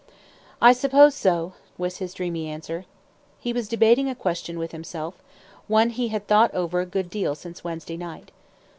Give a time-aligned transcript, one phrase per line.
[0.59, 2.85] "I suppose so," was his dreamy answer.
[3.39, 5.21] He was debating a question with himself,
[5.67, 8.31] one he had thought over a good deal since Wednesday night.